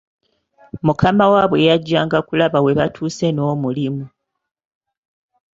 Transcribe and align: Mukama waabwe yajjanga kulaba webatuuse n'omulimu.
Mukama 0.85 1.25
waabwe 1.31 1.57
yajjanga 1.69 2.17
kulaba 2.27 2.59
webatuuse 2.65 3.27
n'omulimu. 3.31 4.05